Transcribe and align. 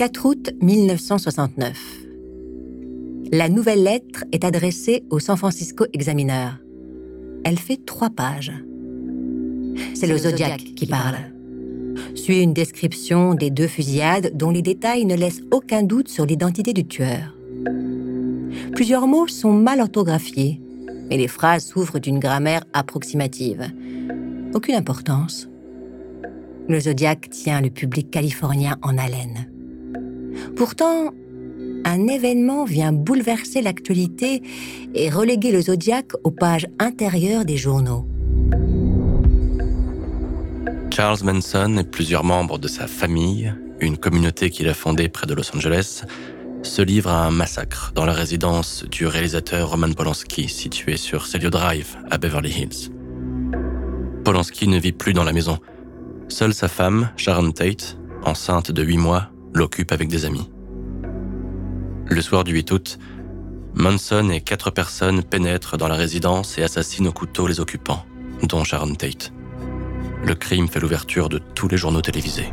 4 0.00 0.24
août 0.24 0.50
1969. 0.62 1.76
La 3.32 3.50
nouvelle 3.50 3.82
lettre 3.82 4.24
est 4.32 4.46
adressée 4.46 5.04
au 5.10 5.18
San 5.18 5.36
Francisco 5.36 5.84
Examiner. 5.92 6.52
Elle 7.44 7.58
fait 7.58 7.84
trois 7.84 8.08
pages. 8.08 8.50
C'est 9.92 10.06
le 10.06 10.16
Zodiac 10.16 10.56
qui 10.74 10.86
parle. 10.86 11.16
Suit 12.14 12.40
une 12.40 12.54
description 12.54 13.34
des 13.34 13.50
deux 13.50 13.66
fusillades 13.66 14.34
dont 14.34 14.50
les 14.50 14.62
détails 14.62 15.04
ne 15.04 15.14
laissent 15.14 15.42
aucun 15.50 15.82
doute 15.82 16.08
sur 16.08 16.24
l'identité 16.24 16.72
du 16.72 16.86
tueur. 16.86 17.36
Plusieurs 18.74 19.06
mots 19.06 19.28
sont 19.28 19.52
mal 19.52 19.82
orthographiés, 19.82 20.62
mais 21.10 21.18
les 21.18 21.28
phrases 21.28 21.66
souffrent 21.66 21.98
d'une 21.98 22.20
grammaire 22.20 22.64
approximative. 22.72 23.66
Aucune 24.54 24.76
importance. 24.76 25.50
Le 26.70 26.80
Zodiac 26.80 27.28
tient 27.28 27.60
le 27.60 27.68
public 27.68 28.10
californien 28.10 28.78
en 28.80 28.96
haleine. 28.96 29.50
Pourtant, 30.56 31.12
un 31.84 32.06
événement 32.06 32.64
vient 32.64 32.92
bouleverser 32.92 33.62
l'actualité 33.62 34.42
et 34.94 35.10
reléguer 35.10 35.52
le 35.52 35.62
Zodiac 35.62 36.12
aux 36.24 36.30
pages 36.30 36.66
intérieures 36.78 37.44
des 37.44 37.56
journaux. 37.56 38.06
Charles 40.92 41.20
Manson 41.24 41.78
et 41.78 41.84
plusieurs 41.84 42.24
membres 42.24 42.58
de 42.58 42.68
sa 42.68 42.86
famille, 42.86 43.54
une 43.80 43.96
communauté 43.96 44.50
qu'il 44.50 44.68
a 44.68 44.74
fondée 44.74 45.08
près 45.08 45.26
de 45.26 45.32
Los 45.32 45.56
Angeles, 45.56 46.04
se 46.62 46.82
livrent 46.82 47.10
à 47.10 47.26
un 47.26 47.30
massacre 47.30 47.92
dans 47.94 48.04
la 48.04 48.12
résidence 48.12 48.84
du 48.84 49.06
réalisateur 49.06 49.70
Roman 49.70 49.92
Polanski, 49.92 50.48
située 50.48 50.98
sur 50.98 51.26
Celio 51.26 51.48
Drive 51.48 51.96
à 52.10 52.18
Beverly 52.18 52.50
Hills. 52.50 52.92
Polanski 54.24 54.68
ne 54.68 54.78
vit 54.78 54.92
plus 54.92 55.14
dans 55.14 55.24
la 55.24 55.32
maison. 55.32 55.58
Seule 56.28 56.52
sa 56.52 56.68
femme, 56.68 57.10
Sharon 57.16 57.52
Tate, 57.52 57.96
enceinte 58.22 58.70
de 58.70 58.82
8 58.82 58.98
mois, 58.98 59.30
l'occupe 59.52 59.92
avec 59.92 60.08
des 60.08 60.24
amis. 60.24 60.50
Le 62.06 62.20
soir 62.20 62.44
du 62.44 62.52
8 62.52 62.72
août, 62.72 62.98
Manson 63.74 64.30
et 64.30 64.40
quatre 64.40 64.70
personnes 64.70 65.22
pénètrent 65.22 65.76
dans 65.76 65.88
la 65.88 65.94
résidence 65.94 66.58
et 66.58 66.62
assassinent 66.62 67.06
au 67.06 67.12
couteau 67.12 67.46
les 67.46 67.60
occupants, 67.60 68.04
dont 68.42 68.64
Sharon 68.64 68.94
Tate. 68.94 69.32
Le 70.24 70.34
crime 70.34 70.68
fait 70.68 70.80
l'ouverture 70.80 71.28
de 71.28 71.38
tous 71.38 71.68
les 71.68 71.76
journaux 71.76 72.02
télévisés. 72.02 72.52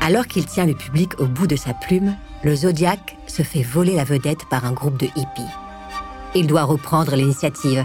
Alors 0.00 0.26
qu'il 0.26 0.46
tient 0.46 0.66
le 0.66 0.74
public 0.74 1.18
au 1.20 1.26
bout 1.26 1.46
de 1.46 1.56
sa 1.56 1.74
plume, 1.74 2.14
le 2.44 2.54
Zodiac 2.54 3.16
se 3.26 3.42
fait 3.42 3.62
voler 3.62 3.96
la 3.96 4.04
vedette 4.04 4.44
par 4.48 4.64
un 4.64 4.72
groupe 4.72 4.98
de 4.98 5.06
hippies. 5.06 5.54
Il 6.34 6.46
doit 6.46 6.64
reprendre 6.64 7.16
l'initiative 7.16 7.84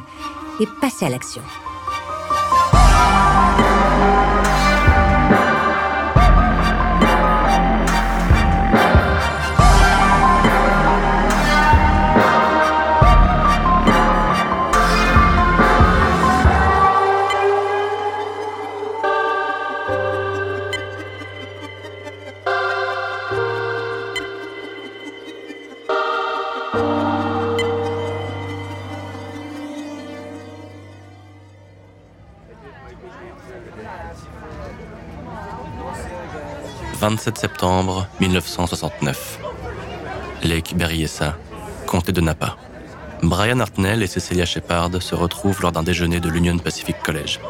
et 0.59 0.67
passer 0.79 1.05
à 1.05 1.09
l'action. 1.09 1.41
27 37.03 37.37
septembre 37.37 38.07
1969. 38.21 39.37
Lake 40.45 40.73
Berryessa, 40.73 41.37
comté 41.85 42.13
de 42.13 42.21
Napa. 42.21 42.55
Brian 43.21 43.59
Hartnell 43.59 44.01
et 44.01 44.07
Cecilia 44.07 44.45
Shepard 44.45 45.01
se 45.01 45.13
retrouvent 45.13 45.61
lors 45.61 45.73
d'un 45.73 45.83
déjeuner 45.83 46.21
de 46.21 46.29
l'Union 46.29 46.57
Pacific 46.59 46.95
College. 47.03 47.41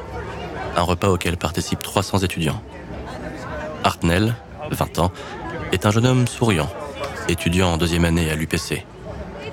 Un 0.75 0.81
repas 0.81 1.09
auquel 1.09 1.37
participent 1.37 1.83
300 1.83 2.21
étudiants. 2.21 2.59
Hartnell, 3.83 4.33
20 4.71 4.97
ans, 4.97 5.11
est 5.71 5.85
un 5.85 5.91
jeune 5.91 6.07
homme 6.07 6.27
souriant, 6.27 6.73
étudiant 7.29 7.73
en 7.73 7.77
deuxième 7.77 8.05
année 8.05 8.31
à 8.31 8.35
l'UPC. 8.35 8.87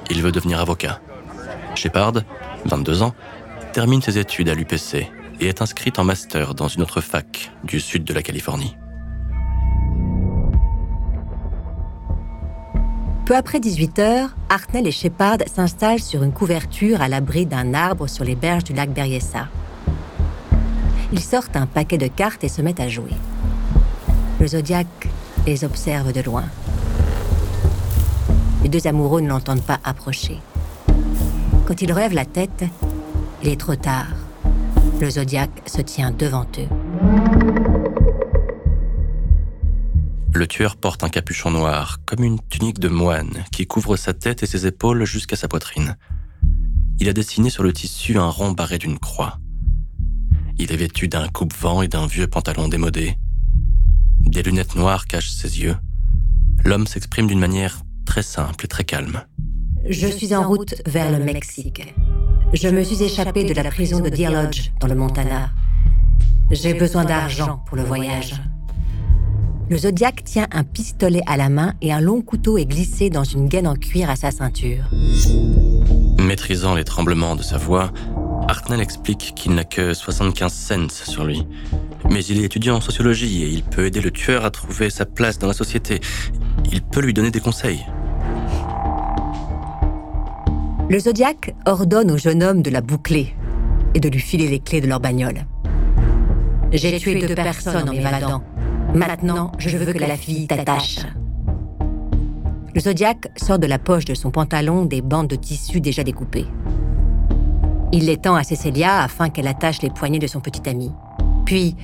Il 0.08 0.22
veut 0.22 0.32
devenir 0.32 0.60
avocat. 0.60 0.98
Shepard, 1.74 2.22
22 2.64 3.02
ans, 3.02 3.14
termine 3.74 4.00
ses 4.00 4.16
études 4.16 4.48
à 4.48 4.54
l'UPC 4.54 5.10
et 5.40 5.48
est 5.48 5.60
inscrite 5.60 5.98
en 5.98 6.04
master 6.04 6.54
dans 6.54 6.68
une 6.68 6.80
autre 6.80 7.02
fac 7.02 7.52
du 7.64 7.80
sud 7.80 8.04
de 8.04 8.14
la 8.14 8.22
Californie. 8.22 8.78
Peu 13.30 13.36
après 13.36 13.60
18 13.60 13.98
heures, 14.00 14.30
Hartnell 14.48 14.88
et 14.88 14.90
Shepard 14.90 15.36
s'installent 15.46 16.00
sur 16.00 16.24
une 16.24 16.32
couverture 16.32 17.00
à 17.00 17.06
l'abri 17.06 17.46
d'un 17.46 17.74
arbre 17.74 18.08
sur 18.08 18.24
les 18.24 18.34
berges 18.34 18.64
du 18.64 18.72
lac 18.72 18.90
Berryessa. 18.90 19.46
Ils 21.12 21.20
sortent 21.20 21.54
un 21.54 21.66
paquet 21.66 21.96
de 21.96 22.08
cartes 22.08 22.42
et 22.42 22.48
se 22.48 22.60
mettent 22.60 22.80
à 22.80 22.88
jouer. 22.88 23.14
Le 24.40 24.48
Zodiac 24.48 24.88
les 25.46 25.62
observe 25.62 26.12
de 26.12 26.20
loin. 26.22 26.42
Les 28.64 28.68
deux 28.68 28.88
amoureux 28.88 29.20
ne 29.20 29.28
l'entendent 29.28 29.62
pas 29.62 29.78
approcher. 29.84 30.38
Quand 31.68 31.80
ils 31.80 31.92
relèvent 31.92 32.14
la 32.14 32.24
tête, 32.24 32.64
il 33.44 33.48
est 33.48 33.60
trop 33.60 33.76
tard. 33.76 34.08
Le 35.00 35.08
Zodiac 35.08 35.50
se 35.66 35.82
tient 35.82 36.10
devant 36.10 36.46
eux. 36.58 37.29
Tueur 40.50 40.76
porte 40.76 41.04
un 41.04 41.08
capuchon 41.08 41.52
noir, 41.52 42.00
comme 42.04 42.24
une 42.24 42.40
tunique 42.48 42.80
de 42.80 42.88
moine, 42.88 43.44
qui 43.52 43.66
couvre 43.66 43.96
sa 43.96 44.12
tête 44.12 44.42
et 44.42 44.46
ses 44.46 44.66
épaules 44.66 45.04
jusqu'à 45.04 45.36
sa 45.36 45.46
poitrine. 45.46 45.96
Il 46.98 47.08
a 47.08 47.12
dessiné 47.12 47.50
sur 47.50 47.62
le 47.62 47.72
tissu 47.72 48.18
un 48.18 48.28
rond 48.28 48.50
barré 48.50 48.76
d'une 48.76 48.98
croix. 48.98 49.38
Il 50.58 50.72
est 50.72 50.76
vêtu 50.76 51.06
d'un 51.06 51.28
coupe-vent 51.28 51.82
et 51.82 51.88
d'un 51.88 52.06
vieux 52.06 52.26
pantalon 52.26 52.68
démodé. 52.68 53.16
Des 54.20 54.42
lunettes 54.42 54.74
noires 54.74 55.06
cachent 55.06 55.30
ses 55.30 55.60
yeux. 55.60 55.76
L'homme 56.64 56.86
s'exprime 56.86 57.28
d'une 57.28 57.38
manière 57.38 57.82
très 58.04 58.24
simple 58.24 58.64
et 58.64 58.68
très 58.68 58.84
calme. 58.84 59.22
Je 59.88 60.08
suis 60.08 60.34
en 60.34 60.46
route 60.46 60.74
vers 60.84 61.16
le 61.16 61.24
Mexique. 61.24 61.94
Je 62.52 62.68
me 62.68 62.82
suis 62.82 63.02
échappé 63.04 63.44
de 63.44 63.54
la 63.54 63.70
prison 63.70 64.00
de 64.00 64.08
Deer 64.08 64.30
Lodge, 64.30 64.72
dans 64.80 64.88
le 64.88 64.96
Montana. 64.96 65.50
J'ai 66.50 66.74
besoin 66.74 67.04
d'argent 67.04 67.62
pour 67.66 67.76
le 67.76 67.84
voyage. 67.84 68.34
Le 69.70 69.78
Zodiac 69.78 70.24
tient 70.24 70.48
un 70.50 70.64
pistolet 70.64 71.22
à 71.26 71.36
la 71.36 71.48
main 71.48 71.74
et 71.80 71.92
un 71.92 72.00
long 72.00 72.22
couteau 72.22 72.58
est 72.58 72.64
glissé 72.64 73.08
dans 73.08 73.22
une 73.22 73.46
gaine 73.46 73.68
en 73.68 73.76
cuir 73.76 74.10
à 74.10 74.16
sa 74.16 74.32
ceinture. 74.32 74.90
Maîtrisant 76.18 76.74
les 76.74 76.82
tremblements 76.82 77.36
de 77.36 77.44
sa 77.44 77.56
voix, 77.56 77.92
Hartnell 78.48 78.80
explique 78.80 79.32
qu'il 79.36 79.54
n'a 79.54 79.62
que 79.62 79.94
75 79.94 80.52
cents 80.52 81.04
sur 81.04 81.24
lui. 81.24 81.46
Mais 82.10 82.24
il 82.24 82.40
est 82.40 82.46
étudiant 82.46 82.78
en 82.78 82.80
sociologie 82.80 83.44
et 83.44 83.46
il 83.46 83.62
peut 83.62 83.86
aider 83.86 84.00
le 84.00 84.10
tueur 84.10 84.44
à 84.44 84.50
trouver 84.50 84.90
sa 84.90 85.06
place 85.06 85.38
dans 85.38 85.46
la 85.46 85.54
société. 85.54 86.00
Il 86.72 86.82
peut 86.82 87.00
lui 87.00 87.14
donner 87.14 87.30
des 87.30 87.38
conseils. 87.38 87.86
Le 90.88 90.98
Zodiac 90.98 91.54
ordonne 91.64 92.10
au 92.10 92.18
jeune 92.18 92.42
homme 92.42 92.62
de 92.62 92.70
la 92.70 92.80
boucler 92.80 93.36
et 93.94 94.00
de 94.00 94.08
lui 94.08 94.18
filer 94.18 94.48
les 94.48 94.58
clés 94.58 94.80
de 94.80 94.88
leur 94.88 94.98
bagnole. 94.98 95.46
J'ai 96.72 96.98
tué 96.98 97.24
deux 97.24 97.36
personnes 97.36 97.88
en 97.88 97.92
m'évadant. 97.92 98.42
Maintenant, 98.94 99.52
je 99.58 99.76
veux 99.76 99.92
que 99.92 99.98
la 99.98 100.16
fille 100.16 100.48
t'attache. 100.48 100.98
Le 102.74 102.80
Zodiac 102.80 103.28
sort 103.36 103.58
de 103.58 103.66
la 103.66 103.78
poche 103.78 104.04
de 104.04 104.14
son 104.14 104.30
pantalon 104.30 104.84
des 104.84 105.00
bandes 105.00 105.28
de 105.28 105.36
tissu 105.36 105.80
déjà 105.80 106.02
découpées. 106.02 106.46
Il 107.92 108.06
les 108.06 108.16
tend 108.16 108.34
à 108.34 108.42
Cecilia 108.42 109.02
afin 109.02 109.28
qu'elle 109.28 109.46
attache 109.46 109.82
les 109.82 109.90
poignets 109.90 110.18
de 110.18 110.26
son 110.26 110.40
petit 110.40 110.68
ami. 110.68 110.90
Puis, 111.44 111.76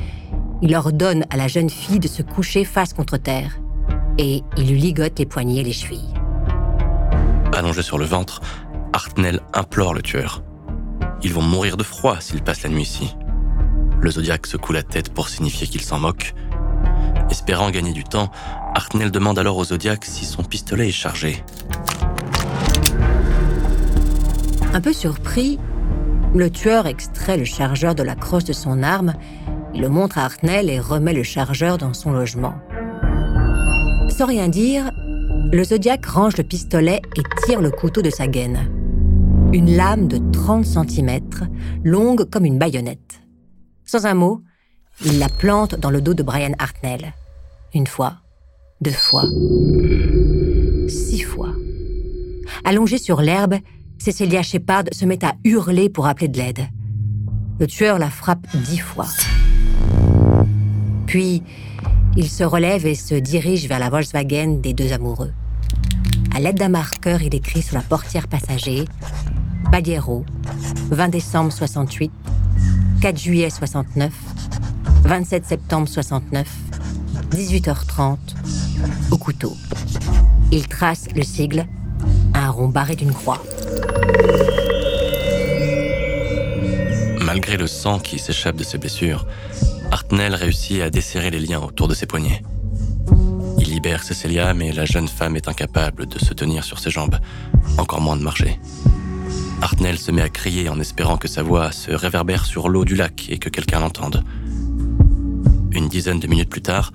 il 0.63 0.75
ordonne 0.75 1.25
à 1.31 1.37
la 1.37 1.49
jeune 1.49 1.71
fille 1.71 2.01
de 2.01 2.09
se 2.09 2.23
coucher 2.23 2.65
face 2.65 2.93
contre 2.93 3.19
terre. 3.19 3.59
Et 4.19 4.43
il 4.57 4.69
lui 4.69 4.81
ligote 4.81 5.19
les 5.19 5.27
poignets 5.27 5.61
et 5.61 5.65
les 5.65 5.73
chevilles. 5.73 6.15
Allongé 7.53 7.83
sur 7.83 7.99
le 7.99 8.05
ventre, 8.05 8.41
Hartnell 8.93 9.41
implore 9.55 9.95
le 9.95 10.03
tueur. 10.03 10.43
Ils 11.23 11.33
vont 11.33 11.43
mourir 11.43 11.77
de 11.77 11.83
froid 11.85 12.21
s'ils 12.21 12.43
passent 12.43 12.63
la 12.63 12.71
nuit 12.71 12.83
ici. 12.83 13.17
Le 14.01 14.11
Zodiac 14.11 14.47
secoue 14.47 14.73
la 14.73 14.83
tête 14.83 15.13
pour 15.13 15.29
signifier 15.29 15.67
qu'il 15.67 15.81
s'en 15.81 15.99
moque, 15.99 16.35
Espérant 17.31 17.71
gagner 17.71 17.93
du 17.93 18.05
temps, 18.05 18.31
Hartnell 18.75 19.11
demande 19.11 19.39
alors 19.39 19.57
au 19.57 19.65
Zodiac 19.65 20.05
si 20.05 20.25
son 20.25 20.43
pistolet 20.43 20.89
est 20.89 20.93
chargé. 20.93 21.45
Un 24.73 24.81
peu 24.81 24.93
surpris, 24.93 25.59
le 26.35 26.51
tueur 26.51 26.87
extrait 26.87 27.39
le 27.39 27.45
chargeur 27.45 27.95
de 27.95 28.03
la 28.03 28.15
crosse 28.15 28.45
de 28.45 28.53
son 28.53 28.83
arme, 28.83 29.15
il 29.75 29.81
le 29.81 29.89
montre 29.89 30.19
à 30.19 30.25
Hartnell 30.25 30.71
et 30.71 30.79
remet 30.79 31.15
le 31.15 31.23
chargeur 31.23 31.79
dans 31.79 31.95
son 31.95 32.13
logement. 32.13 32.55
Sans 34.11 34.27
rien 34.27 34.49
dire, 34.49 34.91
le 35.53 35.65
Zodiac 35.65 36.05
range 36.07 36.37
le 36.37 36.45
pistolet 36.45 37.01
et 37.17 37.23
tire 37.45 37.61
le 37.61 37.71
couteau 37.71 38.03
de 38.03 38.11
sa 38.11 38.27
gaine. 38.27 38.71
Une 39.53 39.77
lame 39.77 40.09
de 40.09 40.19
30 40.33 40.65
cm, 40.65 41.21
longue 41.85 42.29
comme 42.29 42.45
une 42.45 42.59
baïonnette. 42.59 43.21
Sans 43.85 44.07
un 44.07 44.15
mot, 44.15 44.43
il 45.05 45.19
la 45.19 45.29
plante 45.29 45.75
dans 45.75 45.91
le 45.91 46.01
dos 46.01 46.15
de 46.15 46.23
Brian 46.23 46.53
Hartnell. 46.59 47.13
Une 47.75 47.87
fois, 47.87 48.15
deux 48.81 48.91
fois, 48.91 49.25
six 50.89 51.21
fois. 51.21 51.51
Allongée 52.65 52.99
sur 52.99 53.21
l'herbe, 53.21 53.57
Cecilia 53.99 54.43
Shepard 54.43 54.85
se 54.93 55.05
met 55.05 55.25
à 55.25 55.35
hurler 55.45 55.89
pour 55.89 56.07
appeler 56.07 56.29
de 56.29 56.39
l'aide. 56.39 56.67
Le 57.59 57.67
tueur 57.67 57.99
la 57.99 58.11
frappe 58.11 58.47
dix 58.55 58.79
fois. 58.79 59.07
Puis, 61.07 61.43
il 62.17 62.29
se 62.29 62.45
relève 62.45 62.87
et 62.87 62.95
se 62.95 63.15
dirige 63.15 63.67
vers 63.69 63.79
la 63.79 63.91
Volkswagen 63.91 64.61
des 64.61 64.73
deux 64.73 64.93
amoureux. 64.93 65.33
À 66.35 66.41
l'aide 66.41 66.59
d'un 66.59 66.69
marqueur, 66.69 67.23
il 67.23 67.35
écrit 67.35 67.63
sur 67.63 67.77
la 67.77 67.83
portière 67.83 68.29
passager 68.29 68.85
Baguero, 69.71 70.25
20 70.91 71.09
décembre 71.09 71.53
68, 71.53 72.13
4 73.01 73.19
juillet 73.19 73.51
69, 73.51 74.13
27 75.07 75.47
septembre 75.47 75.89
69, 75.89 76.49
18h30, 77.31 78.17
au 79.13 79.17
couteau. 79.17 79.57
Il 80.51 80.67
trace 80.67 81.07
le 81.15 81.23
sigle, 81.23 81.65
un 82.35 82.51
rond 82.51 82.67
barré 82.67 82.97
d'une 82.97 83.13
croix. 83.13 83.41
Malgré 87.21 87.57
le 87.57 87.69
sang 87.69 88.01
qui 88.01 88.19
s'échappe 88.19 88.57
de 88.57 88.65
ses 88.65 88.79
blessures, 88.79 89.27
Hartnell 89.93 90.35
réussit 90.35 90.83
à 90.83 90.91
desserrer 90.91 91.31
les 91.31 91.39
liens 91.39 91.61
autour 91.61 91.87
de 91.87 91.95
ses 91.95 92.07
poignets. 92.07 92.43
Il 93.61 93.71
libère 93.71 94.03
Cecilia, 94.03 94.55
mais 94.55 94.73
la 94.73 94.87
jeune 94.87 95.07
femme 95.07 95.37
est 95.37 95.47
incapable 95.47 96.07
de 96.07 96.19
se 96.19 96.35
tenir 96.35 96.65
sur 96.65 96.81
ses 96.81 96.91
jambes, 96.91 97.19
encore 97.79 98.01
moins 98.01 98.17
de 98.17 98.25
marcher. 98.25 98.59
Hartnell 99.63 99.99
se 99.99 100.11
met 100.11 100.23
à 100.23 100.29
crier 100.29 100.69
en 100.69 100.81
espérant 100.81 101.17
que 101.17 101.29
sa 101.29 101.45
voix 101.45 101.71
se 101.71 101.93
réverbère 101.93 102.45
sur 102.45 102.69
l'eau 102.69 102.85
du 102.85 102.97
lac 102.97 103.27
et 103.29 103.39
que 103.39 103.49
quelqu'un 103.49 103.79
l'entende. 103.79 104.25
Une 105.77 105.89
dizaine 105.89 106.21
de 106.21 106.27
minutes 106.27 106.49
plus 106.49 106.63
tard, 106.63 106.91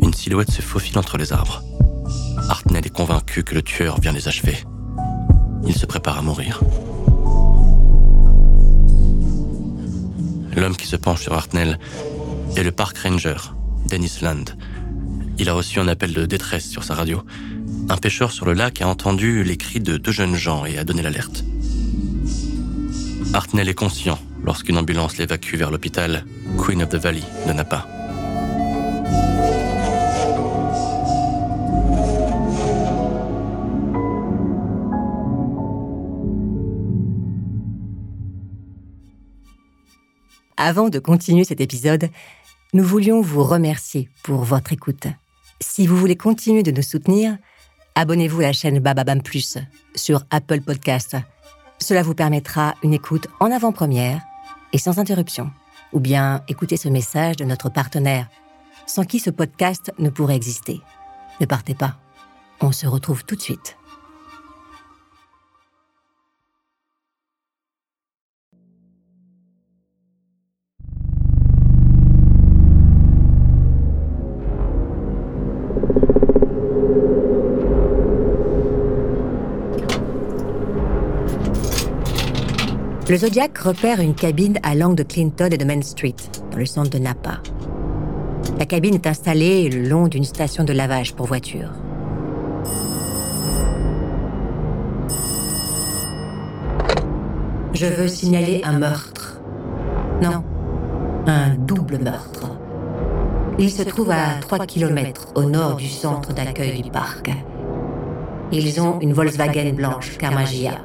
une 0.00 0.14
silhouette 0.14 0.52
se 0.52 0.62
faufile 0.62 0.96
entre 0.98 1.18
les 1.18 1.32
arbres. 1.32 1.64
Hartnell 2.48 2.86
est 2.86 2.94
convaincu 2.94 3.42
que 3.42 3.56
le 3.56 3.62
tueur 3.62 4.00
vient 4.00 4.12
les 4.12 4.28
achever. 4.28 4.56
Il 5.66 5.74
se 5.74 5.84
prépare 5.84 6.18
à 6.18 6.22
mourir. 6.22 6.60
L'homme 10.56 10.76
qui 10.76 10.86
se 10.86 10.94
penche 10.94 11.22
sur 11.22 11.32
Hartnell 11.32 11.80
est 12.54 12.62
le 12.62 12.70
park 12.70 12.96
ranger, 12.98 13.34
Dennis 13.86 14.18
Land. 14.22 14.44
Il 15.38 15.48
a 15.48 15.52
reçu 15.52 15.80
un 15.80 15.88
appel 15.88 16.12
de 16.12 16.24
détresse 16.24 16.70
sur 16.70 16.84
sa 16.84 16.94
radio. 16.94 17.20
Un 17.88 17.96
pêcheur 17.96 18.30
sur 18.30 18.46
le 18.46 18.52
lac 18.52 18.80
a 18.80 18.86
entendu 18.86 19.42
les 19.42 19.56
cris 19.56 19.80
de 19.80 19.96
deux 19.96 20.12
jeunes 20.12 20.36
gens 20.36 20.64
et 20.64 20.78
a 20.78 20.84
donné 20.84 21.02
l'alerte. 21.02 21.44
Hartnell 23.32 23.68
est 23.68 23.74
conscient 23.74 24.20
lorsqu'une 24.44 24.78
ambulance 24.78 25.18
l'évacue 25.18 25.56
vers 25.56 25.72
l'hôpital 25.72 26.24
Queen 26.56 26.80
of 26.80 26.90
the 26.90 26.94
Valley 26.94 27.24
de 27.48 27.52
Napa. 27.52 27.88
Avant 40.56 40.88
de 40.88 41.00
continuer 41.00 41.42
cet 41.42 41.60
épisode, 41.60 42.10
nous 42.74 42.84
voulions 42.84 43.20
vous 43.20 43.42
remercier 43.42 44.08
pour 44.22 44.44
votre 44.44 44.72
écoute. 44.72 45.08
Si 45.60 45.86
vous 45.86 45.96
voulez 45.96 46.16
continuer 46.16 46.62
de 46.62 46.70
nous 46.70 46.82
soutenir, 46.82 47.36
abonnez-vous 47.96 48.40
à 48.40 48.44
la 48.44 48.52
chaîne 48.52 48.78
Bababam 48.78 49.20
Plus 49.20 49.58
sur 49.96 50.22
Apple 50.30 50.60
Podcast. 50.60 51.16
Cela 51.80 52.02
vous 52.02 52.14
permettra 52.14 52.76
une 52.84 52.94
écoute 52.94 53.26
en 53.40 53.50
avant-première 53.50 54.22
et 54.72 54.78
sans 54.78 55.00
interruption. 55.00 55.50
Ou 55.92 55.98
bien 55.98 56.42
écoutez 56.46 56.76
ce 56.76 56.88
message 56.88 57.36
de 57.36 57.44
notre 57.44 57.68
partenaire, 57.68 58.28
sans 58.86 59.04
qui 59.04 59.18
ce 59.18 59.30
podcast 59.30 59.92
ne 59.98 60.08
pourrait 60.08 60.36
exister. 60.36 60.80
Ne 61.40 61.46
partez 61.46 61.74
pas. 61.74 61.96
On 62.60 62.70
se 62.70 62.86
retrouve 62.86 63.24
tout 63.24 63.34
de 63.34 63.42
suite. 63.42 63.76
Le 83.14 83.18
Zodiac 83.20 83.56
repère 83.58 84.00
une 84.00 84.16
cabine 84.16 84.58
à 84.64 84.74
l'angle 84.74 84.96
de 84.96 85.02
Clinton 85.04 85.48
et 85.52 85.56
de 85.56 85.64
Main 85.64 85.82
Street, 85.82 86.16
dans 86.50 86.58
le 86.58 86.66
centre 86.66 86.90
de 86.90 86.98
Napa. 86.98 87.40
La 88.58 88.66
cabine 88.66 88.94
est 88.94 89.06
installée 89.06 89.68
le 89.68 89.88
long 89.88 90.08
d'une 90.08 90.24
station 90.24 90.64
de 90.64 90.72
lavage 90.72 91.14
pour 91.14 91.26
voitures. 91.26 91.70
Je 97.72 97.86
veux 97.86 98.08
signaler 98.08 98.62
un 98.64 98.80
meurtre. 98.80 99.40
Non, 100.20 100.42
un 101.28 101.54
double 101.54 102.00
meurtre. 102.00 102.50
Il 103.60 103.70
se 103.70 103.84
trouve 103.84 104.10
à 104.10 104.40
3 104.40 104.66
km 104.66 105.28
au 105.36 105.44
nord 105.44 105.76
du 105.76 105.86
centre 105.86 106.34
d'accueil 106.34 106.82
du 106.82 106.90
parc. 106.90 107.30
Ils 108.50 108.80
ont 108.80 108.98
une 108.98 109.12
Volkswagen 109.12 109.72
blanche 109.72 110.18
Carmagia. 110.18 110.80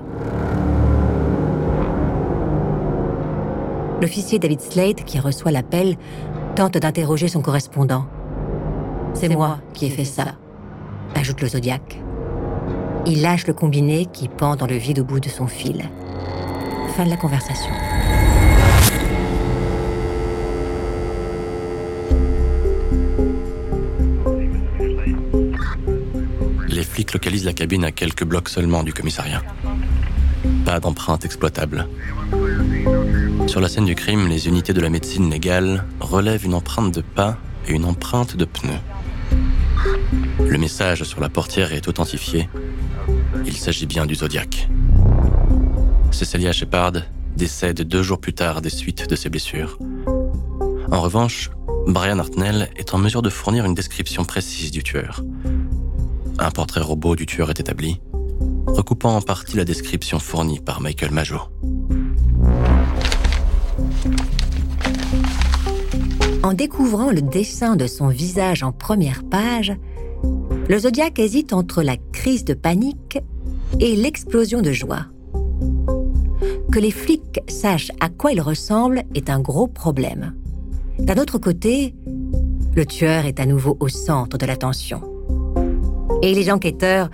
L'officier 4.01 4.40
David 4.40 4.62
Slade, 4.62 5.04
qui 5.04 5.19
reçoit 5.19 5.51
l'appel, 5.51 5.98
tente 6.56 6.78
d'interroger 6.78 7.28
son 7.28 7.42
correspondant. 7.42 8.06
C'est 9.13 9.28
moi 9.28 9.60
qui 9.74 9.88
ai 9.88 9.90
fait 9.90 10.06
ça, 10.06 10.36
ajoute 11.16 11.42
le 11.42 11.50
Zodiac. 11.50 12.01
Il 13.06 13.22
lâche 13.22 13.46
le 13.48 13.54
combiné 13.54 14.06
qui 14.06 14.30
pend 14.30 14.56
dans 14.56 14.68
le 14.68 14.75
vide 14.75 15.00
au 15.00 15.04
bout 15.04 15.19
de 15.19 15.28
son 15.28 15.48
fil. 15.48 15.84
Fin 16.96 17.06
de 17.06 17.10
la 17.10 17.18
conversation. 17.18 17.72
Les 26.68 26.84
flics 26.84 27.13
localisent 27.13 27.45
la 27.45 27.54
cabine 27.54 27.84
à 27.84 27.92
quelques 27.92 28.24
blocs 28.24 28.48
seulement 28.48 28.84
du 28.84 28.94
commissariat. 28.94 29.42
Pas 30.66 30.80
d'empreinte 30.80 31.26
exploitable. 31.26 31.88
Sur 33.50 33.62
la 33.62 33.68
scène 33.68 33.86
du 33.86 33.96
crime, 33.96 34.28
les 34.28 34.48
unités 34.48 34.74
de 34.74 34.80
la 34.80 34.92
médecine 34.92 35.28
légale 35.28 35.84
relèvent 36.00 36.46
une 36.46 36.54
empreinte 36.54 36.94
de 36.94 37.02
pas 37.02 37.40
et 37.68 37.72
une 37.72 37.84
empreinte 37.84 38.38
de 38.38 38.46
pneu. 38.46 38.78
Le 40.48 40.58
message 40.60 41.04
sur 41.04 41.20
la 41.20 41.30
portière 41.30 41.74
est 41.74 41.88
authentifié. 41.88 42.48
Il 43.48 43.58
s'agit 43.58 43.88
bien 43.88 44.06
du 44.06 44.14
Zodiac. 44.14 44.70
Cecilia 46.12 46.52
Shepard 46.52 46.92
décède 47.36 47.82
deux 47.82 48.04
jours 48.04 48.20
plus 48.20 48.34
tard 48.34 48.62
des 48.62 48.70
suites 48.70 49.10
de 49.10 49.16
ses 49.16 49.32
blessures. 49.32 49.80
En 50.92 51.02
revanche, 51.02 51.50
Brian 51.88 52.20
Hartnell 52.20 52.70
est 52.76 52.94
en 52.94 53.00
mesure 53.00 53.24
de 53.24 53.32
fournir 53.32 53.66
une 53.66 53.74
description 53.74 54.26
précise 54.26 54.70
du 54.70 54.84
tueur. 54.84 55.24
Un 56.38 56.52
portrait 56.52 56.82
robot 56.82 57.16
du 57.16 57.26
tueur 57.26 57.50
est 57.50 57.60
établi, 57.60 58.00
recoupant 58.68 59.16
en 59.16 59.22
partie 59.24 59.58
la 59.58 59.66
description 59.66 60.20
fournie 60.20 60.60
par 60.60 60.82
Michael 60.82 61.10
Majot. 61.10 61.42
En 66.42 66.54
découvrant 66.54 67.12
le 67.12 67.22
dessin 67.22 67.76
de 67.76 67.86
son 67.86 68.08
visage 68.08 68.64
en 68.64 68.72
première 68.72 69.24
page, 69.24 69.74
le 70.69 70.80
Zodiac 70.80 71.19
hésite 71.19 71.52
entre 71.52 71.84
la 71.84 71.98
crise 72.14 72.46
de 72.46 72.54
panique 72.54 73.19
et 73.81 73.96
l'explosion 73.98 74.62
de 74.62 74.72
joie. 74.72 75.08
Que 76.72 76.80
les 76.80 76.92
flics 76.92 77.42
sachent 77.50 77.92
à 78.00 78.08
quoi 78.08 78.31
il 78.31 78.40
ressemble 78.40 79.04
est 79.16 79.30
un 79.30 79.42
gros 79.42 79.68
problème. 79.68 80.34
D'un 80.98 81.18
autre 81.18 81.40
côté, 81.40 81.94
le 82.74 82.86
tueur 82.86 83.26
est 83.26 83.42
à 83.42 83.46
nouveau 83.46 83.76
au 83.81 83.90
centre 83.90 84.38
de 84.38 84.46
l'attention. 84.46 85.02
Et 86.22 86.34
les 86.34 86.52
enquêteurs 86.52 87.10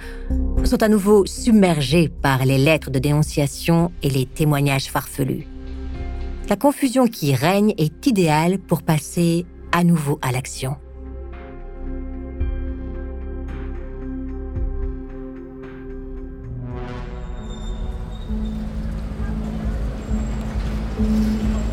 sont 0.65 0.83
à 0.83 0.87
nouveau 0.87 1.25
submergés 1.25 2.09
par 2.09 2.45
les 2.45 2.59
lettres 2.59 2.91
de 2.91 2.99
dénonciation 2.99 3.91
et 4.03 4.09
les 4.09 4.27
témoignages 4.27 4.91
farfelus 4.91 5.47
la 6.49 6.55
confusion 6.55 7.07
qui 7.07 7.33
règne 7.33 7.73
est 7.77 8.05
idéale 8.05 8.59
pour 8.59 8.83
passer 8.83 9.45
à 9.71 9.83
nouveau 9.83 10.19
à 10.21 10.31
l'action. 10.31 10.75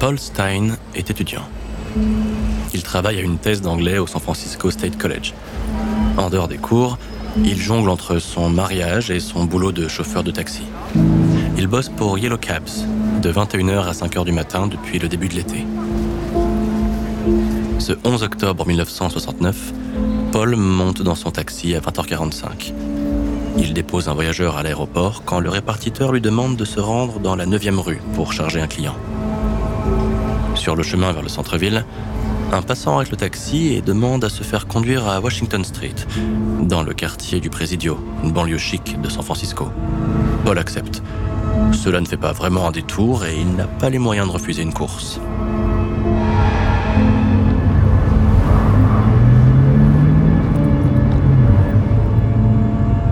Paul 0.00 0.18
Stein 0.18 0.76
est 0.94 1.10
étudiant. 1.10 1.42
Il 2.74 2.82
travaille 2.82 3.18
à 3.18 3.22
une 3.22 3.38
thèse 3.38 3.60
d'anglais 3.60 3.98
au 3.98 4.06
San 4.06 4.20
Francisco 4.20 4.70
State 4.70 4.98
College. 4.98 5.34
En 6.16 6.28
dehors 6.28 6.48
des 6.48 6.56
cours, 6.56 6.98
il 7.44 7.60
jongle 7.60 7.88
entre 7.88 8.18
son 8.18 8.50
mariage 8.50 9.10
et 9.10 9.20
son 9.20 9.44
boulot 9.44 9.70
de 9.70 9.86
chauffeur 9.86 10.24
de 10.24 10.30
taxi. 10.30 10.64
Il 11.56 11.66
bosse 11.66 11.88
pour 11.88 12.18
Yellow 12.18 12.38
Cabs, 12.38 12.86
de 13.22 13.32
21h 13.32 13.86
à 13.86 13.92
5h 13.92 14.24
du 14.24 14.32
matin 14.32 14.66
depuis 14.66 14.98
le 14.98 15.08
début 15.08 15.28
de 15.28 15.34
l'été. 15.34 15.64
Ce 17.78 17.92
11 18.04 18.24
octobre 18.24 18.66
1969, 18.66 19.72
Paul 20.32 20.56
monte 20.56 21.02
dans 21.02 21.14
son 21.14 21.30
taxi 21.30 21.76
à 21.76 21.80
20h45. 21.80 22.72
Il 23.58 23.74
dépose 23.74 24.08
un 24.08 24.14
voyageur 24.14 24.56
à 24.56 24.64
l'aéroport 24.64 25.22
quand 25.24 25.38
le 25.38 25.50
répartiteur 25.50 26.10
lui 26.10 26.20
demande 26.20 26.56
de 26.56 26.64
se 26.64 26.80
rendre 26.80 27.20
dans 27.20 27.36
la 27.36 27.46
9e 27.46 27.78
rue 27.78 28.00
pour 28.14 28.32
charger 28.32 28.60
un 28.60 28.66
client. 28.66 28.96
Sur 30.56 30.74
le 30.74 30.82
chemin 30.82 31.12
vers 31.12 31.22
le 31.22 31.28
centre-ville, 31.28 31.84
un 32.52 32.62
passant 32.62 32.96
arrête 32.96 33.12
le 33.12 33.16
taxi 33.16 33.74
et 33.74 33.82
demande 33.82 34.24
à 34.24 34.30
se 34.30 34.42
faire 34.42 34.66
conduire 34.66 35.06
à 35.06 35.20
Washington 35.20 35.62
Street, 35.64 35.94
dans 36.62 36.82
le 36.82 36.92
quartier 36.92 37.38
du 37.38 37.50
Presidio, 37.50 37.98
une 38.24 38.32
banlieue 38.32 38.58
chic 38.58 39.00
de 39.00 39.08
San 39.08 39.22
Francisco. 39.22 39.68
Paul 40.44 40.58
accepte. 40.58 41.02
Cela 41.72 42.00
ne 42.00 42.06
fait 42.06 42.16
pas 42.16 42.32
vraiment 42.32 42.68
un 42.68 42.70
détour 42.70 43.24
et 43.24 43.40
il 43.40 43.54
n'a 43.54 43.66
pas 43.66 43.90
les 43.90 43.98
moyens 43.98 44.28
de 44.28 44.32
refuser 44.32 44.62
une 44.62 44.72
course. 44.72 45.20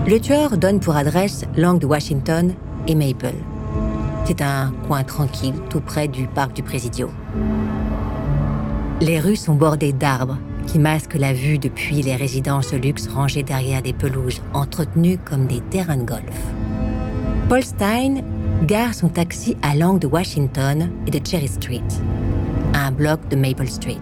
Le 0.07 0.19
tueur 0.19 0.57
donne 0.57 0.79
pour 0.79 0.95
adresse 0.97 1.45
l'angle 1.55 1.79
de 1.79 1.85
Washington 1.85 2.53
et 2.87 2.95
Maple. 2.95 3.33
C'est 4.25 4.41
un 4.41 4.73
coin 4.87 5.03
tranquille 5.03 5.55
tout 5.69 5.79
près 5.79 6.07
du 6.07 6.27
parc 6.27 6.53
du 6.53 6.63
Presidio. 6.63 7.09
Les 8.99 9.19
rues 9.19 9.35
sont 9.35 9.55
bordées 9.55 9.93
d'arbres 9.93 10.37
qui 10.67 10.79
masquent 10.79 11.17
la 11.17 11.33
vue 11.33 11.57
depuis 11.57 12.01
les 12.01 12.15
résidences 12.15 12.71
de 12.71 12.77
luxe 12.77 13.07
rangées 13.07 13.43
derrière 13.43 13.81
des 13.81 13.93
pelouses 13.93 14.41
entretenues 14.53 15.17
comme 15.17 15.47
des 15.47 15.61
terrains 15.61 15.97
de 15.97 16.03
golf. 16.03 16.60
Paul 17.51 17.65
Stein 17.65 18.23
gare 18.63 18.93
son 18.93 19.09
taxi 19.09 19.57
à 19.61 19.75
l'angle 19.75 19.99
de 19.99 20.07
Washington 20.07 20.89
et 21.05 21.11
de 21.11 21.19
Cherry 21.27 21.49
Street, 21.49 21.83
un 22.73 22.93
bloc 22.93 23.27
de 23.27 23.35
Maple 23.35 23.67
Street. 23.67 23.97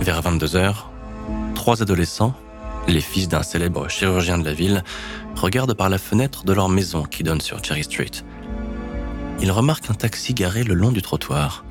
Vers 0.00 0.22
22h, 0.22 0.74
trois 1.54 1.82
adolescents, 1.82 2.34
les 2.88 3.00
fils 3.00 3.28
d'un 3.28 3.44
célèbre 3.44 3.88
chirurgien 3.88 4.38
de 4.38 4.44
la 4.44 4.52
ville, 4.52 4.82
regardent 5.36 5.74
par 5.74 5.90
la 5.90 5.98
fenêtre 5.98 6.42
de 6.42 6.52
leur 6.52 6.68
maison 6.68 7.04
qui 7.04 7.22
donne 7.22 7.40
sur 7.40 7.64
Cherry 7.64 7.84
Street. 7.84 8.24
Ils 9.40 9.52
remarquent 9.52 9.88
un 9.88 9.94
taxi 9.94 10.34
garé 10.34 10.64
le 10.64 10.74
long 10.74 10.90
du 10.90 11.00
trottoir. 11.00 11.64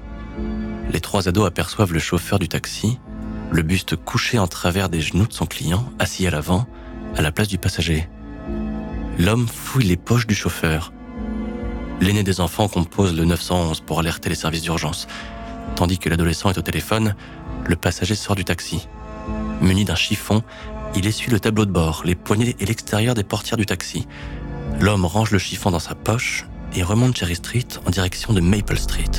Les 0.90 1.02
trois 1.02 1.28
ados 1.28 1.46
aperçoivent 1.46 1.92
le 1.92 2.00
chauffeur 2.00 2.40
du 2.40 2.48
taxi, 2.48 2.98
le 3.54 3.62
buste 3.62 3.96
couché 3.96 4.40
en 4.40 4.48
travers 4.48 4.90
des 4.90 5.00
genoux 5.00 5.28
de 5.28 5.34
son 5.34 5.46
client, 5.46 5.86
assis 6.00 6.26
à 6.26 6.32
l'avant, 6.32 6.66
à 7.16 7.22
la 7.22 7.32
place 7.32 7.48
du 7.48 7.60
passager. 7.60 8.10
L'homme 9.20 9.48
fouille 9.48 9.86
les 9.86 9.96
poches 9.96 10.26
du 10.26 10.34
chauffeur. 10.34 10.92
L'aîné 12.02 12.24
des 12.24 12.42
enfants 12.42 12.68
compose 12.68 13.16
le 13.16 13.26
911 13.26 13.82
pour 13.82 14.00
alerter 14.00 14.30
les 14.30 14.36
services 14.36 14.64
d'urgence. 14.64 15.08
Tandis 15.76 16.00
que 16.00 16.10
l'adolescent 16.10 16.50
est 16.50 16.58
au 16.58 16.64
téléphone, 16.64 17.16
le 17.68 17.76
passager 17.76 18.16
sort 18.16 18.36
du 18.36 18.44
taxi. 18.44 18.88
Muni 19.62 19.86
d'un 19.86 19.96
chiffon, 19.96 20.42
il 20.96 21.06
essuie 21.06 21.32
le 21.32 21.40
tableau 21.40 21.66
de 21.66 21.72
bord, 21.72 22.02
les 22.06 22.16
poignées 22.16 22.56
et 22.60 22.66
l'extérieur 22.66 23.14
des 23.14 23.24
portières 23.24 23.58
du 23.58 23.68
taxi. 23.68 24.08
L'homme 24.80 25.06
range 25.06 25.30
le 25.30 25.38
chiffon 25.38 25.70
dans 25.70 25.80
sa 25.80 25.94
poche 25.94 26.48
et 26.76 26.82
remonte 26.82 27.16
Cherry 27.16 27.36
Street 27.36 27.68
en 27.86 27.92
direction 27.92 28.34
de 28.34 28.42
Maple 28.42 28.78
Street. 28.78 29.12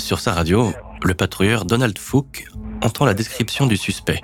Sur 0.00 0.18
sa 0.18 0.32
radio, 0.32 0.72
le 1.04 1.14
patrouilleur 1.14 1.64
Donald 1.64 1.96
Fooke 1.98 2.46
entend 2.82 3.04
la 3.04 3.14
description 3.14 3.66
du 3.66 3.76
suspect. 3.76 4.20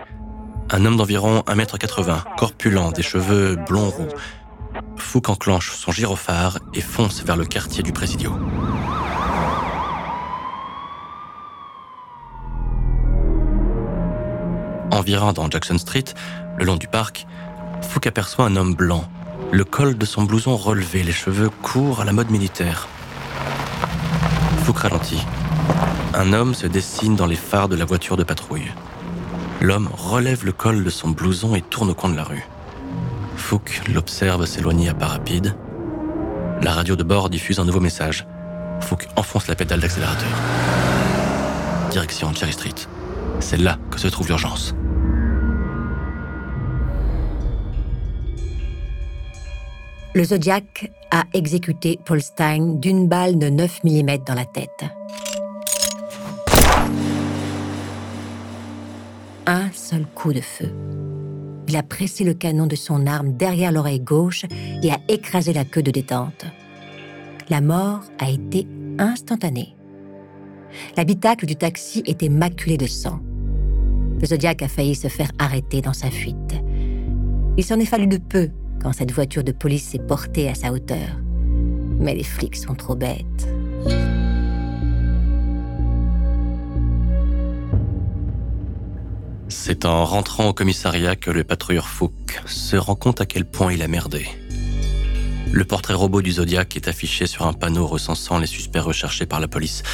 Un 0.71 0.85
homme 0.85 0.97
d'environ 0.97 1.41
1m80, 1.47 2.37
corpulent, 2.37 2.93
des 2.95 3.03
cheveux 3.03 3.57
blonds 3.69 3.91
roux. 3.91 4.09
Fouque 4.97 5.29
enclenche 5.29 5.73
son 5.73 5.93
gyrophare 5.93 6.59
et 6.75 6.81
fonce 6.81 7.23
vers 7.23 7.37
le 7.37 7.45
quartier 7.45 7.83
du 7.83 7.93
Presidio. 7.93 8.33
Environ 14.91 15.33
dans 15.33 15.49
Jackson 15.51 15.79
Street, 15.79 16.05
le 16.59 16.65
long 16.65 16.77
du 16.77 16.89
parc, 16.89 17.27
Fouque 17.83 18.07
aperçoit 18.07 18.47
un 18.47 18.57
homme 18.57 18.75
blanc, 18.75 19.05
le 19.53 19.65
col 19.65 19.97
de 19.97 20.07
son 20.07 20.25
blouson 20.25 20.57
relevé, 20.57 21.03
les 21.03 21.13
cheveux 21.13 21.51
courts 21.51 22.01
à 22.01 22.05
la 22.05 22.13
mode 22.13 22.31
militaire. 22.31 22.89
Fouque 24.65 24.79
ralentit. 24.79 25.25
Un 26.15 26.33
homme 26.33 26.55
se 26.55 26.67
dessine 26.67 27.17
dans 27.17 27.27
les 27.27 27.37
phares 27.37 27.69
de 27.69 27.77
la 27.77 27.85
voiture 27.85 28.17
de 28.17 28.25
patrouille. 28.25 28.73
L'homme 29.61 29.89
relève 29.93 30.45
le 30.45 30.53
col 30.53 30.85
de 30.85 30.91
son 30.91 31.11
blouson 31.11 31.55
et 31.55 31.63
tourne 31.63 31.91
au 31.91 31.95
coin 31.95 32.11
de 32.11 32.17
la 32.17 32.25
rue. 32.25 32.47
Fouque 33.37 33.83
l'observe 33.93 34.47
s'éloigner 34.47 34.89
à 34.89 34.95
pas 34.95 35.07
rapide. 35.07 35.55
La 36.63 36.73
radio 36.73 36.97
de 36.97 37.03
bord 37.03 37.31
diffuse 37.31 37.59
un 37.61 37.65
nouveau 37.65 37.81
message. 37.81 38.27
Fouque 38.81 39.09
enfonce 39.17 39.47
la 39.49 39.55
pédale 39.55 39.81
d'accélérateur. 39.81 40.29
Direction 41.91 42.33
Cherry 42.35 42.53
Street. 42.53 42.75
C'est 43.41 43.59
là 43.59 43.79
que 43.91 43.99
se 43.99 44.09
trouve 44.09 44.29
l'urgence. 44.29 44.75
Le 50.15 50.25
Zodiac 50.25 50.91
a 51.11 51.25
exécuté 51.35 51.99
Paul 52.05 52.23
Stein 52.23 52.77
d'une 52.81 53.07
balle 53.07 53.39
de 53.39 53.51
9 53.51 53.85
mm 53.85 54.25
dans 54.27 54.35
la 54.35 54.47
tête. 54.47 54.85
Un 59.49 59.71
seul 59.73 60.05
coup 60.07 60.33
de 60.33 60.41
feu. 60.41 60.73
Il 61.69 61.77
a 61.77 61.85
pressé 61.85 62.25
le 62.25 62.35
canon 62.35 62.67
de 62.67 62.75
son 62.75 63.07
arme 63.07 63.37
derrière 63.37 63.71
l'oreille 63.71 64.01
gauche 64.01 64.45
et 64.83 64.91
a 64.91 64.99
écrasé 65.07 65.53
la 65.53 65.65
queue 65.65 65.85
de 65.85 65.93
détente. 65.93 66.47
La 67.49 67.61
mort 67.61 68.01
a 68.19 68.29
été 68.29 68.67
instantanée. 68.99 69.77
L'habitacle 70.97 71.47
du 71.47 71.55
taxi 71.55 72.03
était 72.07 72.29
maculé 72.29 72.77
de 72.77 72.89
sang. 72.89 73.21
Le 74.21 74.27
Zodiac 74.27 74.63
a 74.63 74.69
failli 74.69 74.97
se 74.97 75.07
faire 75.07 75.31
arrêter 75.39 75.81
dans 75.81 75.93
sa 75.93 76.11
fuite. 76.11 76.61
Il 77.57 77.63
s'en 77.63 77.79
est 77.79 77.85
fallu 77.85 78.09
de 78.09 78.19
peu 78.19 78.51
quand 78.83 78.93
cette 78.93 79.13
voiture 79.13 79.45
de 79.45 79.53
police 79.53 79.91
s'est 79.91 79.99
portée 80.01 80.49
à 80.49 80.55
sa 80.57 80.73
hauteur. 80.73 81.21
Mais 82.01 82.17
les 82.17 82.25
flics 82.25 82.57
sont 82.57 82.75
trop 82.75 82.97
bêtes. 82.97 83.49
C'est 89.49 89.85
en 89.85 90.05
rentrant 90.05 90.49
au 90.49 90.53
commissariat 90.53 91.15
que 91.15 91.31
le 91.31 91.45
patrouilleur 91.45 91.89
Fouque 91.89 92.41
se 92.47 92.77
rend 92.77 92.97
compte 92.97 93.21
à 93.21 93.27
quel 93.27 93.45
point 93.45 93.73
il 93.73 93.83
a 93.83 93.89
merdé. 93.89 94.27
Le 95.53 95.65
portrait 95.65 95.95
robot 95.95 96.21
du 96.21 96.33
Zodiac 96.33 96.77
est 96.77 96.89
affiché 96.89 97.27
sur 97.27 97.47
un 97.47 97.53
panneau 97.53 97.87
recensant 97.87 98.39
les 98.39 98.47
suspects 98.47 98.81
recherchés 98.81 99.25
par 99.25 99.39
la 99.41 99.47
police. 99.47 99.85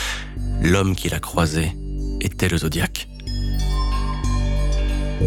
L'homme 0.62 0.96
qu'il 0.96 1.14
a 1.14 1.20
croisé 1.20 1.72
était 2.20 2.48
le 2.48 2.58
Zodiac. 2.58 3.08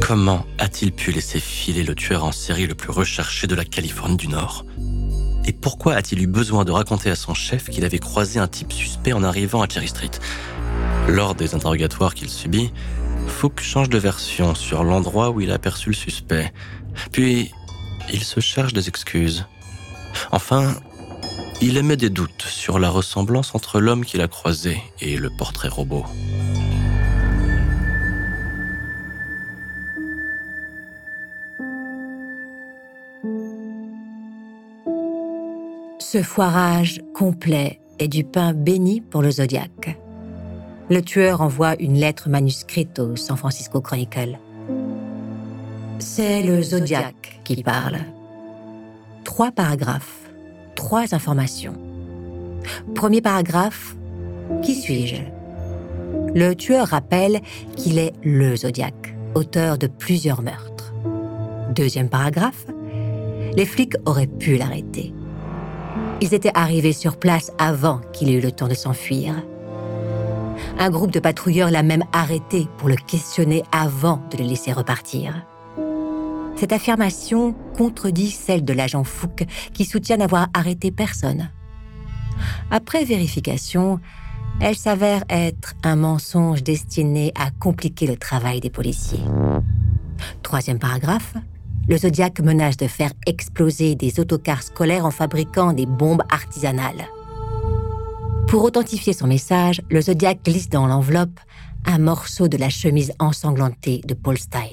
Comment 0.01 0.45
a-t-il 0.57 0.91
pu 0.91 1.11
laisser 1.11 1.39
filer 1.39 1.83
le 1.83 1.95
tueur 1.95 2.25
en 2.25 2.31
série 2.31 2.67
le 2.67 2.75
plus 2.75 2.91
recherché 2.91 3.47
de 3.47 3.55
la 3.55 3.63
Californie 3.63 4.17
du 4.17 4.27
Nord? 4.27 4.65
Et 5.45 5.53
pourquoi 5.53 5.93
a-t-il 5.93 6.21
eu 6.23 6.27
besoin 6.27 6.65
de 6.65 6.71
raconter 6.71 7.11
à 7.11 7.15
son 7.15 7.35
chef 7.35 7.69
qu'il 7.69 7.85
avait 7.85 7.99
croisé 7.99 8.39
un 8.39 8.47
type 8.47 8.73
suspect 8.73 9.13
en 9.13 9.23
arrivant 9.23 9.61
à 9.61 9.69
Cherry 9.69 9.87
Street? 9.87 10.11
Lors 11.07 11.35
des 11.35 11.53
interrogatoires 11.53 12.15
qu'il 12.15 12.29
subit, 12.29 12.71
Fouque 13.27 13.61
change 13.61 13.89
de 13.89 13.97
version 13.97 14.55
sur 14.55 14.83
l'endroit 14.83 15.29
où 15.29 15.41
il 15.41 15.51
a 15.51 15.55
aperçu 15.55 15.89
le 15.89 15.95
suspect. 15.95 16.51
Puis, 17.11 17.51
il 18.11 18.23
se 18.23 18.39
cherche 18.39 18.73
des 18.73 18.87
excuses. 18.87 19.45
Enfin, 20.31 20.75
il 21.61 21.77
émet 21.77 21.97
des 21.97 22.09
doutes 22.09 22.43
sur 22.43 22.79
la 22.79 22.89
ressemblance 22.89 23.55
entre 23.55 23.79
l'homme 23.79 24.05
qu'il 24.05 24.21
a 24.21 24.27
croisé 24.27 24.81
et 25.01 25.17
le 25.17 25.29
portrait 25.29 25.69
robot. 25.69 26.05
Ce 35.99 36.21
foirage 36.23 37.01
complet 37.13 37.81
est 37.99 38.07
du 38.07 38.23
pain 38.23 38.53
béni 38.53 39.01
pour 39.01 39.21
le 39.21 39.31
Zodiac. 39.31 39.97
Le 40.87 41.01
tueur 41.01 41.41
envoie 41.41 41.75
une 41.81 41.95
lettre 41.95 42.29
manuscrite 42.29 42.99
au 42.99 43.15
San 43.15 43.37
Francisco 43.37 43.81
Chronicle. 43.81 44.37
C'est 45.97 46.43
le 46.43 46.61
Zodiac 46.61 47.39
qui 47.43 47.63
parle. 47.63 47.97
Trois 49.23 49.51
paragraphes, 49.51 50.29
trois 50.75 51.15
informations. 51.15 51.73
Premier 52.93 53.21
paragraphe, 53.21 53.95
qui 54.61 54.75
suis-je? 54.75 55.23
Le 56.35 56.53
tueur 56.53 56.89
rappelle 56.89 57.41
qu'il 57.75 57.97
est 57.97 58.13
le 58.23 58.55
Zodiac, 58.55 59.15
auteur 59.33 59.79
de 59.79 59.87
plusieurs 59.87 60.43
meurtres. 60.43 60.93
Deuxième 61.73 62.09
paragraphe, 62.09 62.67
les 63.55 63.65
flics 63.65 63.95
auraient 64.05 64.27
pu 64.27 64.57
l'arrêter. 64.57 65.15
Ils 66.21 66.35
étaient 66.35 66.51
arrivés 66.53 66.93
sur 66.93 67.17
place 67.17 67.51
avant 67.57 68.01
qu'il 68.13 68.29
ait 68.29 68.35
eu 68.35 68.41
le 68.41 68.51
temps 68.51 68.67
de 68.67 68.75
s'enfuir. 68.75 69.33
Un 70.79 70.89
groupe 70.89 71.11
de 71.11 71.19
patrouilleurs 71.19 71.71
l'a 71.71 71.83
même 71.83 72.03
arrêté 72.13 72.67
pour 72.77 72.89
le 72.89 72.95
questionner 72.95 73.63
avant 73.71 74.21
de 74.31 74.37
le 74.37 74.43
laisser 74.43 74.71
repartir. 74.71 75.45
Cette 76.55 76.71
affirmation 76.71 77.53
contredit 77.77 78.31
celle 78.31 78.63
de 78.63 78.73
l'agent 78.73 79.03
Fouque 79.03 79.45
qui 79.73 79.83
soutient 79.83 80.17
n'avoir 80.17 80.47
arrêté 80.53 80.91
personne. 80.91 81.49
Après 82.71 83.03
vérification, 83.03 83.99
elle 84.61 84.75
s'avère 84.75 85.23
être 85.29 85.73
un 85.83 85.97
mensonge 85.97 86.63
destiné 86.63 87.33
à 87.35 87.51
compliquer 87.51 88.07
le 88.07 88.15
travail 88.15 88.61
des 88.61 88.69
policiers. 88.69 89.23
Troisième 90.43 90.79
paragraphe. 90.79 91.35
Le 91.87 91.97
Zodiac 91.97 92.39
menace 92.39 92.77
de 92.77 92.87
faire 92.87 93.11
exploser 93.27 93.95
des 93.95 94.19
autocars 94.19 94.63
scolaires 94.63 95.05
en 95.05 95.11
fabriquant 95.11 95.73
des 95.73 95.85
bombes 95.85 96.23
artisanales. 96.31 97.05
Pour 98.55 98.63
authentifier 98.63 99.11
son 99.11 99.27
message, 99.27 99.81
le 99.89 99.99
Zodiac 99.99 100.39
glisse 100.45 100.69
dans 100.69 100.87
l'enveloppe 100.87 101.41
un 101.85 101.97
morceau 101.97 102.47
de 102.47 102.55
la 102.55 102.69
chemise 102.69 103.11
ensanglantée 103.19 103.99
de 104.05 104.13
Paul 104.13 104.37
Stein. 104.37 104.69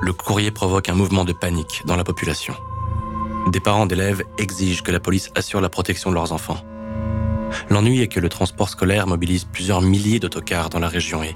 Le 0.00 0.12
courrier 0.12 0.52
provoque 0.52 0.88
un 0.88 0.94
mouvement 0.94 1.24
de 1.24 1.32
panique 1.32 1.82
dans 1.84 1.96
la 1.96 2.04
population. 2.04 2.54
Des 3.50 3.58
parents 3.58 3.86
d'élèves 3.86 4.22
exigent 4.38 4.84
que 4.84 4.92
la 4.92 5.00
police 5.00 5.32
assure 5.34 5.60
la 5.60 5.68
protection 5.68 6.10
de 6.10 6.14
leurs 6.14 6.30
enfants. 6.30 6.58
L'ennui 7.70 8.02
est 8.02 8.06
que 8.06 8.20
le 8.20 8.28
transport 8.28 8.68
scolaire 8.68 9.08
mobilise 9.08 9.46
plusieurs 9.46 9.82
milliers 9.82 10.20
d'autocars 10.20 10.70
dans 10.70 10.78
la 10.78 10.88
région 10.88 11.24
et 11.24 11.34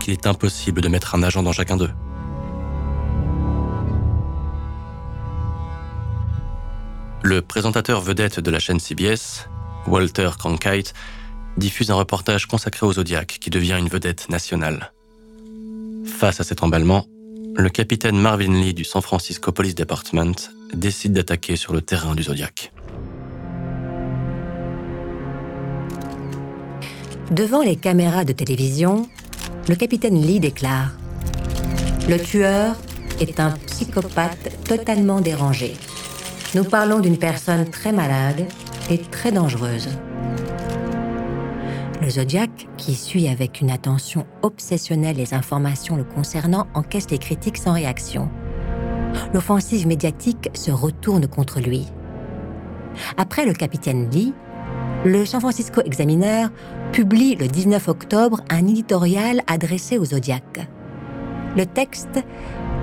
qu'il 0.00 0.14
est 0.14 0.26
impossible 0.26 0.80
de 0.80 0.88
mettre 0.88 1.14
un 1.14 1.22
agent 1.22 1.44
dans 1.44 1.52
chacun 1.52 1.76
d'eux. 1.76 1.92
Le 7.22 7.42
présentateur 7.42 8.00
vedette 8.00 8.40
de 8.40 8.50
la 8.50 8.58
chaîne 8.58 8.80
CBS, 8.80 9.46
Walter 9.86 10.30
Cronkite, 10.38 10.94
diffuse 11.58 11.90
un 11.90 11.94
reportage 11.94 12.46
consacré 12.46 12.86
au 12.86 12.94
Zodiac 12.94 13.38
qui 13.40 13.50
devient 13.50 13.76
une 13.78 13.88
vedette 13.88 14.30
nationale. 14.30 14.92
Face 16.06 16.40
à 16.40 16.44
cet 16.44 16.62
emballement, 16.62 17.06
le 17.56 17.68
capitaine 17.68 18.18
Marvin 18.18 18.52
Lee 18.52 18.72
du 18.72 18.84
San 18.84 19.02
Francisco 19.02 19.52
Police 19.52 19.74
Department 19.74 20.50
décide 20.72 21.12
d'attaquer 21.12 21.56
sur 21.56 21.74
le 21.74 21.82
terrain 21.82 22.14
du 22.14 22.22
Zodiac. 22.22 22.72
Devant 27.30 27.60
les 27.60 27.76
caméras 27.76 28.24
de 28.24 28.32
télévision, 28.32 29.08
le 29.68 29.76
capitaine 29.76 30.20
Lee 30.20 30.40
déclare 30.40 30.92
Le 32.08 32.18
tueur 32.18 32.76
est 33.20 33.38
un 33.40 33.50
psychopathe 33.66 34.64
totalement 34.64 35.20
dérangé. 35.20 35.74
Nous 36.52 36.64
parlons 36.64 36.98
d'une 36.98 37.16
personne 37.16 37.64
très 37.64 37.92
malade 37.92 38.44
et 38.90 38.98
très 38.98 39.30
dangereuse. 39.30 39.88
Le 42.02 42.10
Zodiac, 42.10 42.66
qui 42.76 42.96
suit 42.96 43.28
avec 43.28 43.60
une 43.60 43.70
attention 43.70 44.26
obsessionnelle 44.42 45.14
les 45.14 45.32
informations 45.32 45.94
le 45.94 46.02
concernant, 46.02 46.66
encaisse 46.74 47.08
les 47.10 47.18
critiques 47.18 47.56
sans 47.56 47.74
réaction. 47.74 48.28
L'offensive 49.32 49.86
médiatique 49.86 50.50
se 50.54 50.72
retourne 50.72 51.28
contre 51.28 51.60
lui. 51.60 51.86
Après 53.16 53.46
le 53.46 53.52
capitaine 53.52 54.10
Lee, 54.10 54.34
le 55.04 55.24
San 55.24 55.40
Francisco 55.40 55.80
Examiner 55.84 56.46
publie 56.90 57.36
le 57.36 57.46
19 57.46 57.86
octobre 57.86 58.40
un 58.50 58.66
éditorial 58.66 59.42
adressé 59.46 59.98
au 59.98 60.04
Zodiac. 60.04 60.68
Le 61.56 61.64
texte 61.64 62.24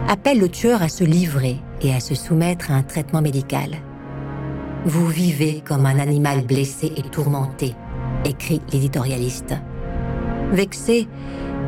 appelle 0.08 0.40
le 0.40 0.48
tueur 0.48 0.82
à 0.82 0.88
se 0.88 1.04
livrer 1.04 1.58
et 1.82 1.94
à 1.94 2.00
se 2.00 2.16
soumettre 2.16 2.72
à 2.72 2.76
un 2.76 2.84
traitement 2.84 3.22
médical. 3.22 3.78
Vous 4.86 5.08
vivez 5.08 5.62
comme 5.66 5.86
un 5.86 6.00
animal 6.00 6.46
blessé 6.46 6.94
et 6.96 7.04
tourmenté, 7.04 7.76
écrit 8.26 8.62
l'éditorialiste. 8.72 9.54
Vexé, 10.52 11.08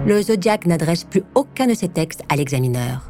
le 0.05 0.21
Zodiac 0.21 0.65
n'adresse 0.65 1.03
plus 1.03 1.23
aucun 1.35 1.67
de 1.67 1.73
ses 1.73 1.89
textes 1.89 2.23
à 2.29 2.35
l'examineur. 2.35 3.09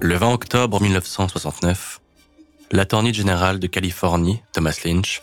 Le 0.00 0.14
20 0.16 0.34
octobre 0.34 0.80
1969, 0.80 2.00
l'attorney 2.70 3.14
général 3.14 3.58
de 3.58 3.66
Californie, 3.66 4.42
Thomas 4.52 4.78
Lynch, 4.84 5.22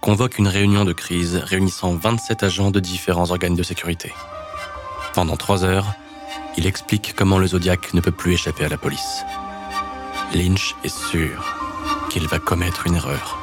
convoque 0.00 0.38
une 0.38 0.48
réunion 0.48 0.84
de 0.84 0.92
crise 0.92 1.36
réunissant 1.36 1.94
27 1.94 2.44
agents 2.44 2.70
de 2.70 2.80
différents 2.80 3.30
organes 3.30 3.56
de 3.56 3.62
sécurité. 3.62 4.12
Pendant 5.14 5.36
trois 5.36 5.64
heures, 5.64 5.94
il 6.56 6.66
explique 6.66 7.14
comment 7.16 7.38
le 7.38 7.48
Zodiac 7.48 7.94
ne 7.94 8.00
peut 8.00 8.12
plus 8.12 8.34
échapper 8.34 8.64
à 8.64 8.68
la 8.68 8.78
police. 8.78 9.24
Lynch 10.34 10.76
est 10.84 10.96
sûr 10.96 11.44
qu'il 12.10 12.28
va 12.28 12.38
commettre 12.38 12.86
une 12.86 12.94
erreur. 12.94 13.39